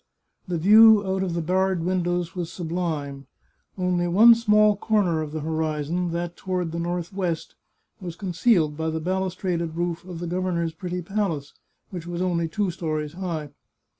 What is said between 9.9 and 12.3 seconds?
of the governor's pretty palace, which was